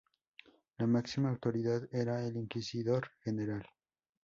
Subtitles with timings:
[0.79, 3.63] La máxima autoridad era el Inquisidor General.